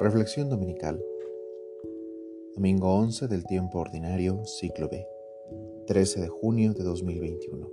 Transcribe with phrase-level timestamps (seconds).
[0.00, 1.04] Reflexión Dominical.
[2.54, 5.04] Domingo 11 del tiempo ordinario, ciclo B.
[5.88, 7.68] 13 de junio de 2021.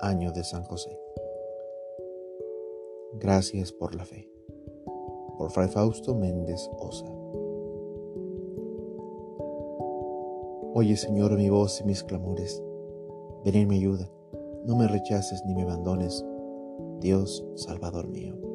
[0.00, 0.98] Año de San José.
[3.20, 4.30] Gracias por la fe.
[5.36, 7.04] Por Fray Fausto Méndez Osa.
[10.74, 12.62] Oye Señor mi voz y mis clamores.
[13.44, 14.10] Ven en mi ayuda.
[14.64, 16.24] No me rechaces ni me abandones.
[17.00, 18.51] Dios, Salvador mío.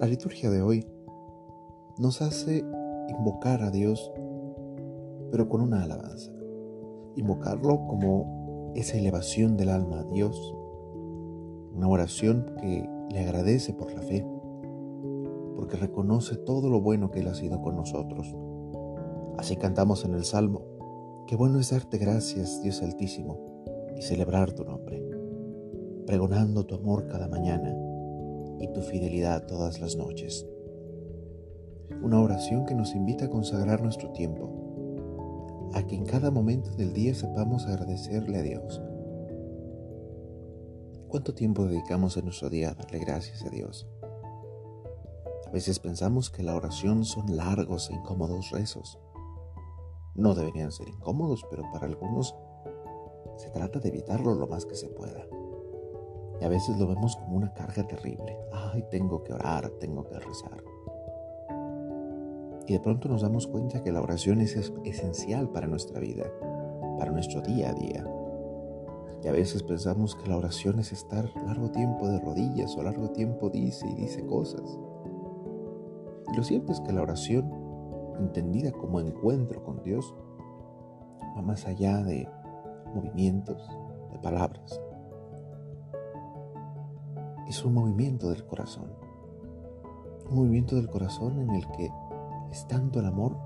[0.00, 0.84] La liturgia de hoy
[1.98, 2.64] nos hace
[3.08, 4.12] invocar a Dios,
[5.30, 6.32] pero con una alabanza.
[7.14, 10.52] Invocarlo como esa elevación del alma a Dios,
[11.76, 14.26] una oración que le agradece por la fe,
[15.54, 18.34] porque reconoce todo lo bueno que Él ha sido con nosotros.
[19.38, 20.62] Así cantamos en el Salmo,
[21.28, 23.38] qué bueno es darte gracias, Dios Altísimo,
[23.96, 25.00] y celebrar tu nombre,
[26.04, 27.72] pregonando tu amor cada mañana
[28.60, 30.46] y tu fidelidad todas las noches.
[32.02, 36.92] Una oración que nos invita a consagrar nuestro tiempo, a que en cada momento del
[36.92, 38.80] día sepamos agradecerle a Dios.
[41.08, 43.88] ¿Cuánto tiempo dedicamos en nuestro día a darle gracias a Dios?
[45.46, 48.98] A veces pensamos que la oración son largos e incómodos rezos.
[50.14, 52.34] No deberían ser incómodos, pero para algunos
[53.36, 55.26] se trata de evitarlo lo más que se pueda.
[56.40, 58.36] Y a veces lo vemos como una carga terrible.
[58.52, 60.62] Ay, tengo que orar, tengo que rezar.
[62.66, 66.24] Y de pronto nos damos cuenta que la oración es esencial para nuestra vida,
[66.98, 68.06] para nuestro día a día.
[69.22, 73.10] Y a veces pensamos que la oración es estar largo tiempo de rodillas o largo
[73.10, 74.78] tiempo dice y dice cosas.
[76.32, 77.50] Y lo cierto es que la oración,
[78.18, 80.14] entendida como encuentro con Dios,
[81.36, 82.28] va más allá de
[82.94, 83.66] movimientos,
[84.12, 84.80] de palabras
[87.48, 88.90] es un movimiento del corazón.
[90.30, 91.90] Un movimiento del corazón en el que
[92.50, 93.36] es tanto el amor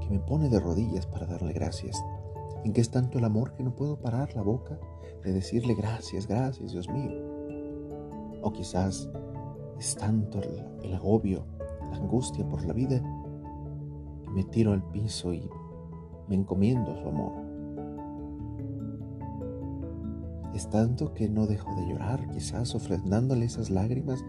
[0.00, 2.02] que me pone de rodillas para darle gracias.
[2.64, 4.78] En que es tanto el amor que no puedo parar la boca
[5.22, 7.12] de decirle gracias, gracias, Dios mío.
[8.42, 9.08] O quizás
[9.78, 11.44] es tanto el, el agobio,
[11.90, 13.00] la angustia por la vida,
[14.24, 15.48] que me tiro al piso y
[16.28, 17.47] me encomiendo a su amor.
[20.58, 24.24] Es tanto que no dejo de llorar, quizás ofrendándole esas lágrimas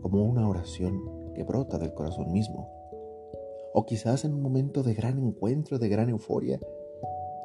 [0.00, 2.70] como una oración que brota del corazón mismo.
[3.74, 6.60] O quizás en un momento de gran encuentro, de gran euforia,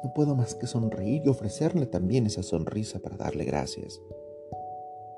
[0.04, 4.00] no puedo más que sonreír y ofrecerle también esa sonrisa para darle gracias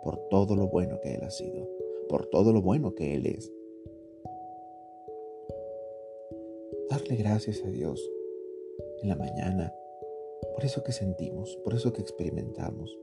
[0.03, 1.69] por todo lo bueno que Él ha sido,
[2.09, 3.53] por todo lo bueno que Él es.
[6.89, 8.03] Darle gracias a Dios
[9.03, 9.75] en la mañana,
[10.55, 12.99] por eso que sentimos, por eso que experimentamos,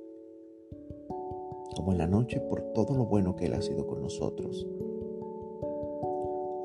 [1.75, 4.68] como en la noche por todo lo bueno que Él ha sido con nosotros.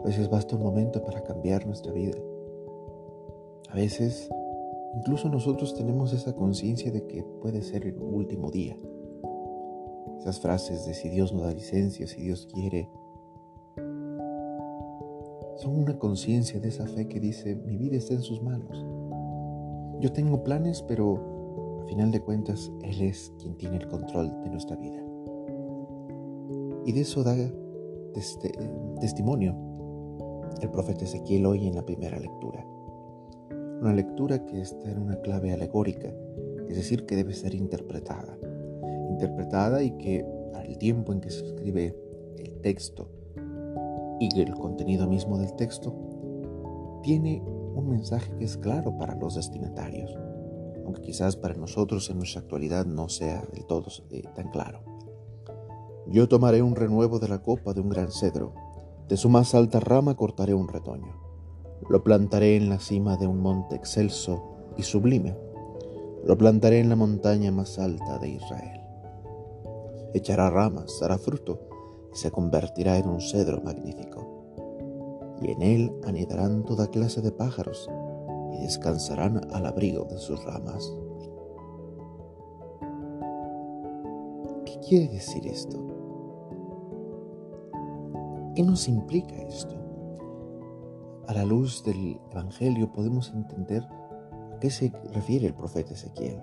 [0.01, 2.19] A veces basta un momento para cambiar nuestra vida.
[3.71, 4.29] A veces
[4.97, 8.79] incluso nosotros tenemos esa conciencia de que puede ser el último día.
[10.19, 12.89] Esas frases de si Dios nos da licencia, si Dios quiere,
[15.57, 18.96] son una conciencia de esa fe que dice, mi vida está en sus manos.
[20.01, 24.51] Yo tengo planes, pero a final de cuentas Él es quien tiene el control de
[24.51, 25.03] nuestra vida.
[26.85, 27.35] Y de eso da
[29.01, 29.57] testimonio
[30.61, 32.65] el profeta Ezequiel hoy en la primera lectura.
[33.81, 36.13] Una lectura que está en una clave alegórica,
[36.69, 38.39] es decir, que debe ser interpretada.
[39.11, 40.25] Interpretada y que
[40.55, 41.97] al tiempo en que se escribe
[42.39, 43.09] el texto
[44.19, 45.95] y el contenido mismo del texto,
[47.03, 47.43] tiene
[47.77, 50.11] un mensaje que es claro para los destinatarios,
[50.85, 54.81] aunque quizás para nosotros en nuestra actualidad no sea del todo eh, tan claro.
[56.07, 58.55] Yo tomaré un renuevo de la copa de un gran cedro,
[59.09, 61.21] de su más alta rama cortaré un retoño,
[61.89, 64.43] lo plantaré en la cima de un monte excelso
[64.77, 65.37] y sublime,
[66.25, 68.81] lo plantaré en la montaña más alta de Israel.
[70.15, 71.61] Echará ramas, dará fruto,
[72.13, 74.26] y se convertirá en un cedro magnífico
[75.41, 77.89] y en él anidarán toda clase de pájaros
[78.53, 80.93] y descansarán al abrigo de sus ramas.
[84.65, 85.79] ¿Qué quiere decir esto?
[88.55, 89.75] ¿Qué nos implica esto?
[91.29, 96.41] A la luz del Evangelio podemos entender a qué se refiere el profeta Ezequiel.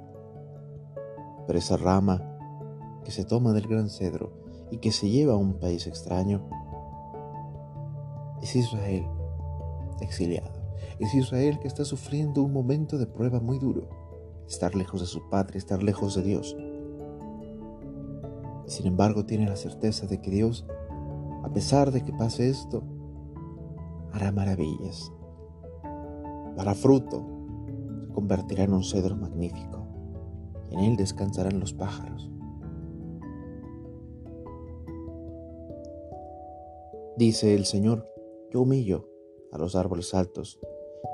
[1.47, 2.21] Pero esa rama
[3.03, 4.33] que se toma del gran cedro
[4.69, 6.47] y que se lleva a un país extraño
[8.59, 9.05] Israel
[10.01, 10.51] exiliado.
[11.00, 13.89] Es Israel que está sufriendo un momento de prueba muy duro.
[14.47, 16.55] Estar lejos de su patria, estar lejos de Dios.
[18.67, 20.65] Sin embargo, tiene la certeza de que Dios,
[21.44, 22.83] a pesar de que pase esto,
[24.11, 25.11] hará maravillas.
[26.55, 27.25] Dará fruto,
[28.01, 29.88] se convertirá en un cedro magnífico,
[30.69, 32.29] y en él descansarán los pájaros.
[37.17, 38.12] Dice el Señor,
[38.53, 39.09] yo humillo
[39.51, 40.59] a los árboles altos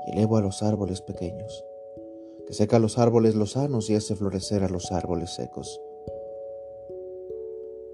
[0.06, 1.64] y elevo a los árboles pequeños,
[2.46, 5.80] que seca a los árboles lozanos y hace florecer a los árboles secos.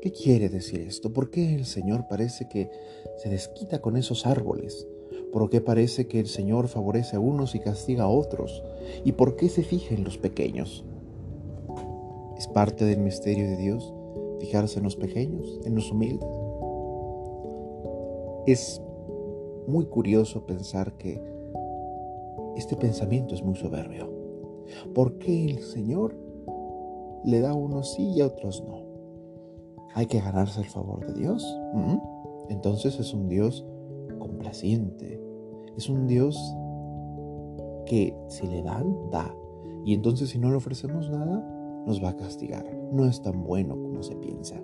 [0.03, 1.13] ¿Qué quiere decir esto?
[1.13, 2.71] ¿Por qué el Señor parece que
[3.19, 4.89] se desquita con esos árboles?
[5.33, 8.65] ¿Por qué parece que el Señor favorece a unos y castiga a otros?
[9.05, 10.85] ¿Y por qué se fija en los pequeños?
[12.37, 13.93] ¿Es parte del misterio de Dios
[14.41, 16.29] fijarse en los pequeños, en los humildes?
[18.47, 18.81] Es
[19.69, 21.23] muy curioso pensar que
[22.57, 24.11] este pensamiento es muy soberbio.
[24.95, 26.17] ¿Por qué el Señor
[27.25, 28.85] le da a unos sí y a otros no?
[29.95, 31.45] ¿Hay que ganarse el favor de Dios?
[31.75, 31.97] ¿Mm?
[32.49, 33.67] Entonces es un Dios
[34.19, 35.21] complaciente.
[35.77, 36.37] Es un Dios
[37.87, 39.35] que si le dan, da.
[39.85, 41.45] Y entonces si no le ofrecemos nada,
[41.87, 42.65] nos va a castigar.
[42.93, 44.57] No es tan bueno como se piensa.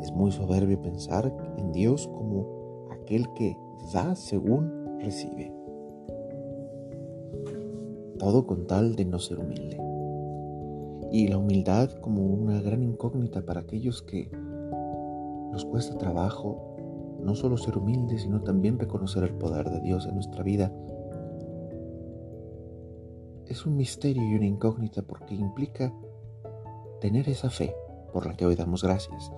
[0.00, 2.57] Es muy soberbio pensar en Dios como
[3.08, 3.56] aquel que
[3.94, 5.50] da según recibe.
[8.18, 9.80] Todo con tal de no ser humilde.
[11.10, 14.30] Y la humildad como una gran incógnita para aquellos que
[15.50, 16.76] nos cuesta trabajo
[17.22, 20.70] no solo ser humildes, sino también reconocer el poder de Dios en nuestra vida.
[23.46, 25.94] Es un misterio y una incógnita porque implica
[27.00, 27.74] tener esa fe
[28.12, 29.32] por la que hoy damos gracias,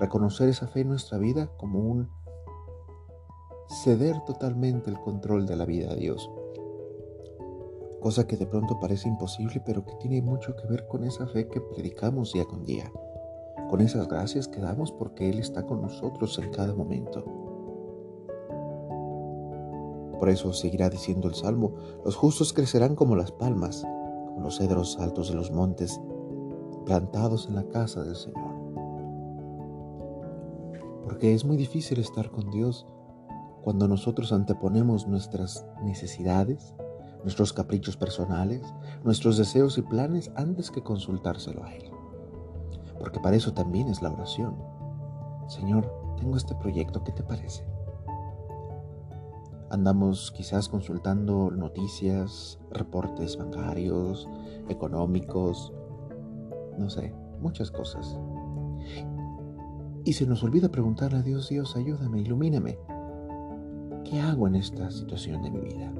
[0.00, 2.23] reconocer esa fe en nuestra vida como un
[3.68, 6.30] ceder totalmente el control de la vida a Dios.
[8.00, 11.48] Cosa que de pronto parece imposible, pero que tiene mucho que ver con esa fe
[11.48, 12.92] que predicamos día con día,
[13.70, 17.24] con esas gracias que damos porque Él está con nosotros en cada momento.
[20.18, 21.74] Por eso seguirá diciendo el Salmo,
[22.04, 23.86] los justos crecerán como las palmas,
[24.26, 26.00] como los cedros altos de los montes,
[26.84, 28.54] plantados en la casa del Señor
[31.04, 32.86] porque es muy difícil estar con Dios
[33.64, 36.74] cuando nosotros anteponemos nuestras necesidades,
[37.22, 38.60] nuestros caprichos personales,
[39.02, 41.90] nuestros deseos y planes antes que consultárselo a Él.
[42.98, 44.54] Porque para eso también es la oración.
[45.48, 47.66] Señor, tengo este proyecto, ¿qué te parece?
[49.70, 54.28] Andamos quizás consultando noticias, reportes bancarios,
[54.68, 55.72] económicos,
[56.78, 58.18] no sé, muchas cosas.
[60.04, 62.78] Y se nos olvida preguntarle a Dios, Dios, ayúdame, ilumíname.
[64.04, 65.92] ¿Qué hago en esta situación de mi vida?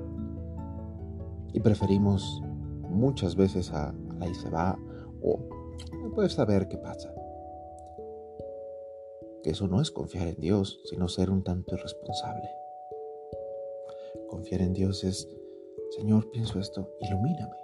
[1.52, 2.42] Y preferimos
[2.88, 4.78] muchas veces a, ahí se va
[5.22, 5.38] o
[6.14, 7.12] puedes saber qué pasa.
[9.42, 12.48] Que eso no es confiar en Dios, sino ser un tanto irresponsable.
[14.28, 15.28] Confiar en Dios es,
[15.90, 17.63] Señor, pienso esto, ilumíname.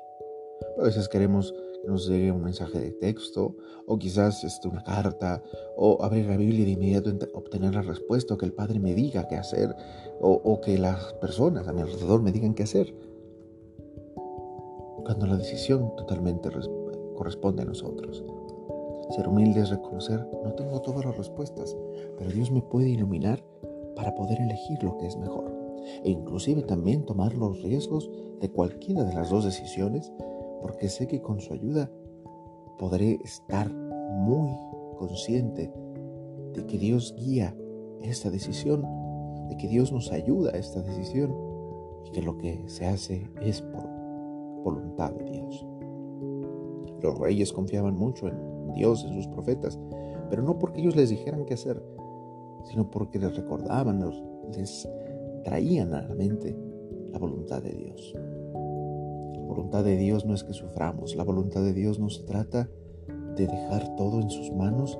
[0.79, 1.55] A veces queremos
[1.87, 5.43] nos llegue un mensaje de texto o quizás este, una carta
[5.77, 8.95] o abrir la Biblia y de inmediato obtener la respuesta o que el Padre me
[8.95, 9.75] diga qué hacer
[10.21, 12.95] o, o que las personas a mi alrededor me digan qué hacer.
[15.05, 16.51] Cuando la decisión totalmente
[17.17, 18.25] corresponde a nosotros.
[19.11, 21.77] Ser humilde es reconocer, no tengo todas las respuestas,
[22.17, 23.43] pero Dios me puede iluminar
[23.97, 25.53] para poder elegir lo que es mejor.
[26.05, 28.09] E inclusive también tomar los riesgos
[28.41, 30.13] de cualquiera de las dos decisiones
[30.61, 31.91] porque sé que con su ayuda
[32.79, 34.51] podré estar muy
[34.97, 35.73] consciente
[36.55, 37.57] de que Dios guía
[38.03, 38.85] esta decisión,
[39.49, 41.35] de que Dios nos ayuda a esta decisión
[42.05, 43.87] y que lo que se hace es por
[44.65, 45.67] voluntad de Dios.
[47.03, 49.79] Los reyes confiaban mucho en Dios, en sus profetas,
[50.29, 51.83] pero no porque ellos les dijeran qué hacer,
[52.65, 54.05] sino porque les recordaban,
[54.53, 54.89] les
[55.45, 56.57] traían a la mente
[57.11, 58.15] la voluntad de Dios.
[59.51, 62.71] Voluntad de Dios no es que suframos, la voluntad de Dios no se trata
[63.35, 64.97] de dejar todo en sus manos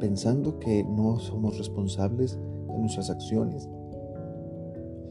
[0.00, 3.68] pensando que no somos responsables de nuestras acciones.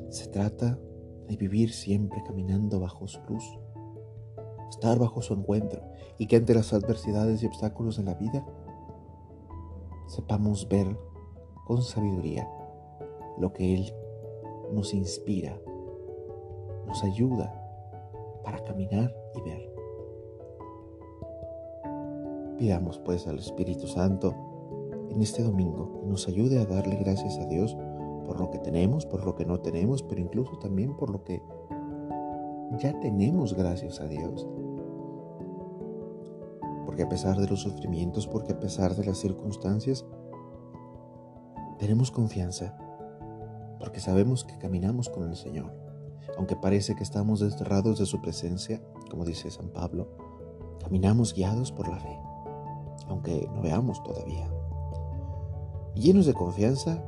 [0.10, 0.78] Se trata
[1.30, 3.58] de vivir siempre caminando bajo su luz,
[4.70, 5.82] estar bajo su encuentro
[6.18, 8.46] y que ante las adversidades y obstáculos de la vida
[10.08, 11.00] sepamos ver
[11.66, 12.46] con sabiduría
[13.40, 13.94] lo que Él
[14.74, 15.58] nos inspira,
[16.86, 17.64] nos ayuda
[18.48, 19.76] para caminar y ver.
[22.58, 24.34] Pidamos pues al Espíritu Santo
[25.10, 27.76] en este domingo que nos ayude a darle gracias a Dios
[28.26, 31.42] por lo que tenemos, por lo que no tenemos, pero incluso también por lo que
[32.80, 34.48] ya tenemos gracias a Dios.
[36.86, 40.06] Porque a pesar de los sufrimientos, porque a pesar de las circunstancias,
[41.80, 42.78] tenemos confianza
[43.78, 45.87] porque sabemos que caminamos con el Señor.
[46.38, 50.08] Aunque parece que estamos desterrados de su presencia, como dice San Pablo,
[50.82, 52.20] caminamos guiados por la fe,
[53.08, 54.50] aunque no veamos todavía.
[55.96, 57.04] Y llenos de confianza,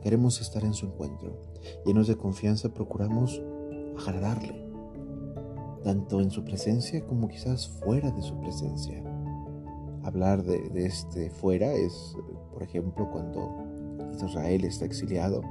[0.00, 1.36] queremos estar en su encuentro.
[1.84, 3.42] Llenos de confianza procuramos
[4.06, 4.66] agradarle,
[5.84, 9.02] tanto en su presencia como quizás fuera de su presencia.
[10.02, 12.16] Hablar de, de este fuera es,
[12.52, 13.68] por ejemplo, cuando
[14.26, 15.42] Israel está exiliado,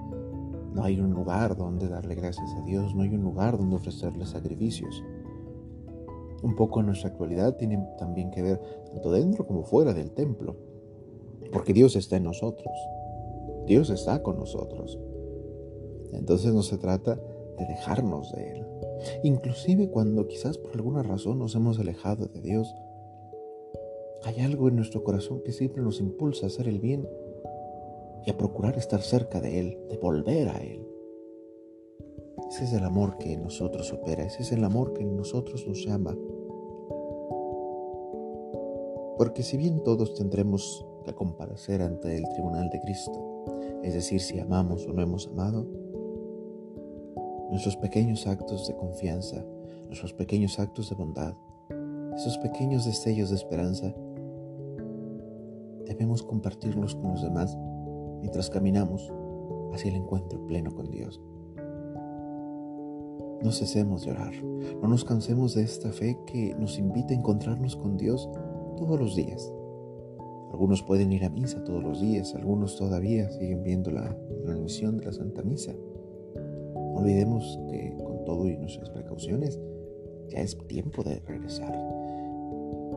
[0.77, 4.27] no hay un lugar donde darle gracias a Dios, no hay un lugar donde ofrecerle
[4.27, 5.03] sacrificios.
[6.43, 10.55] Un poco en nuestra actualidad tiene también que ver tanto dentro como fuera del templo,
[11.51, 12.71] porque Dios está en nosotros,
[13.65, 14.99] Dios está con nosotros.
[16.13, 17.15] Entonces no se trata
[17.57, 18.67] de dejarnos de Él.
[19.23, 22.71] Inclusive cuando quizás por alguna razón nos hemos alejado de Dios,
[24.23, 27.07] hay algo en nuestro corazón que siempre nos impulsa a hacer el bien
[28.27, 30.85] y a procurar estar cerca de Él, de volver a Él.
[32.49, 35.65] Ese es el amor que en nosotros opera, ese es el amor que en nosotros
[35.65, 36.13] nos llama.
[39.17, 43.45] Porque si bien todos tendremos que comparecer ante el tribunal de Cristo,
[43.81, 45.65] es decir, si amamos o no hemos amado,
[47.49, 49.41] nuestros pequeños actos de confianza,
[49.85, 51.33] nuestros pequeños actos de bondad,
[52.13, 53.95] esos pequeños destellos de esperanza,
[55.85, 57.57] debemos compartirlos con los demás
[58.21, 59.11] mientras caminamos
[59.73, 61.21] hacia el encuentro pleno con Dios.
[63.41, 64.33] No cesemos de orar,
[64.81, 68.27] no nos cansemos de esta fe que nos invita a encontrarnos con Dios
[68.77, 69.53] todos los días.
[70.51, 75.05] Algunos pueden ir a misa todos los días, algunos todavía siguen viendo la transmisión de
[75.05, 75.75] la Santa Misa.
[76.33, 79.59] No olvidemos que con todo y nuestras precauciones
[80.29, 81.77] ya es tiempo de regresar.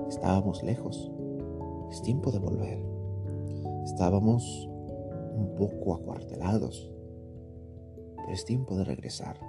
[0.09, 1.11] Estábamos lejos,
[1.91, 2.83] es tiempo de volver.
[3.85, 4.70] Estábamos
[5.41, 6.93] un poco acuartelados.
[8.17, 9.41] Pero es tiempo de regresar,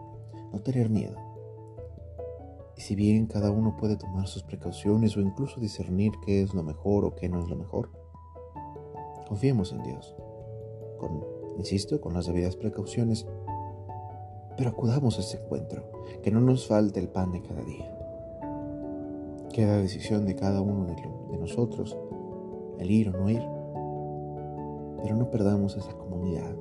[0.52, 1.18] no tener miedo.
[2.78, 6.64] Y si bien cada uno puede tomar sus precauciones o incluso discernir qué es lo
[6.64, 7.92] mejor o qué no es lo mejor,
[9.28, 10.16] confiemos en Dios.
[10.98, 11.24] Con,
[11.58, 13.28] insisto, con las debidas precauciones,
[14.58, 15.84] pero acudamos a este encuentro,
[16.24, 17.98] que no nos falte el pan de cada día.
[19.52, 21.98] Queda decisión de cada uno de nosotros
[22.80, 23.51] el ir o no ir
[25.02, 26.56] pero no perdamos esa comunidad,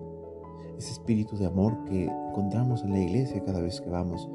[0.79, 4.29] ese espíritu de amor que encontramos en la iglesia cada vez que vamos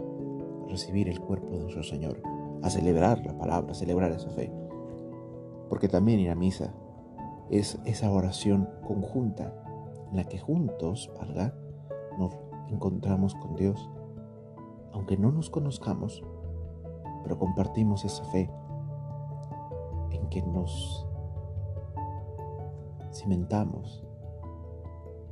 [0.66, 2.22] a recibir el cuerpo de nuestro Señor,
[2.62, 4.52] a celebrar la palabra, a celebrar esa fe.
[5.70, 6.74] Porque también ir a misa
[7.50, 9.54] es esa oración conjunta
[10.12, 11.54] en la que juntos, ¿verdad?
[12.20, 12.38] Nos
[12.70, 13.90] encontramos con Dios,
[14.94, 16.24] aunque no nos conozcamos,
[17.24, 18.50] pero compartimos esa fe
[20.12, 21.08] en que nos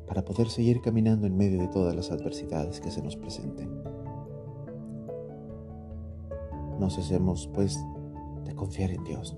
[0.07, 3.69] para poder seguir caminando en medio de todas las adversidades que se nos presenten.
[6.79, 7.79] No cesemos, pues,
[8.45, 9.38] de confiar en Dios.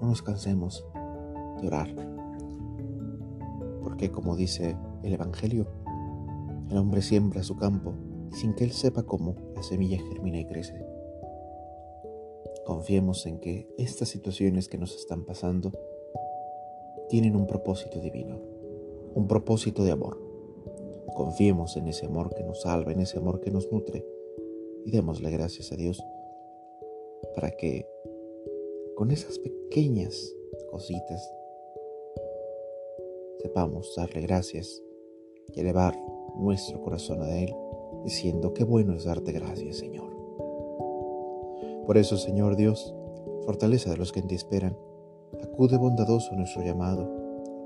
[0.00, 0.84] No nos cansemos
[1.60, 1.88] de orar.
[3.82, 5.66] Porque, como dice el Evangelio,
[6.70, 7.94] el hombre siembra su campo
[8.30, 10.84] y sin que él sepa cómo, la semilla germina y crece.
[12.64, 15.72] Confiemos en que estas situaciones que nos están pasando
[17.12, 18.40] tienen un propósito divino,
[19.14, 20.18] un propósito de amor.
[21.14, 24.02] Confiemos en ese amor que nos salva, en ese amor que nos nutre
[24.86, 26.02] y démosle gracias a Dios
[27.34, 27.86] para que
[28.96, 30.34] con esas pequeñas
[30.70, 31.30] cositas
[33.42, 34.82] sepamos darle gracias
[35.54, 35.94] y elevar
[36.38, 37.54] nuestro corazón a Él
[38.04, 40.10] diciendo qué bueno es darte gracias Señor.
[41.84, 42.94] Por eso Señor Dios,
[43.44, 44.78] fortaleza de los que en ti esperan,
[45.40, 47.08] Acude bondadoso a nuestro llamado,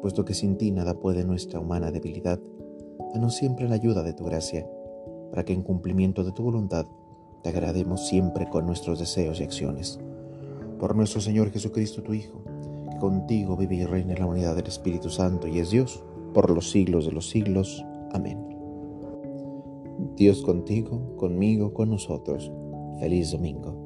[0.01, 2.39] puesto que sin ti nada puede nuestra humana debilidad.
[3.13, 4.69] Danos siempre la ayuda de tu gracia,
[5.31, 6.87] para que en cumplimiento de tu voluntad
[7.43, 9.99] te agrademos siempre con nuestros deseos y acciones.
[10.79, 12.43] Por nuestro Señor Jesucristo, tu Hijo,
[12.91, 16.03] que contigo vive y reina en la unidad del Espíritu Santo y es Dios
[16.35, 17.85] por los siglos de los siglos.
[18.13, 18.39] Amén.
[20.17, 22.51] Dios contigo, conmigo, con nosotros.
[23.01, 23.86] Feliz domingo.